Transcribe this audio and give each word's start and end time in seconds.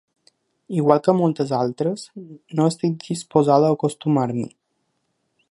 Igual 0.77 1.01
que 1.07 1.13
moltes 1.17 1.53
altres, 1.57 2.07
no 2.61 2.67
estic 2.73 2.97
disposada 3.11 3.71
a 3.71 3.77
acostumar-m’hi. 3.79 4.49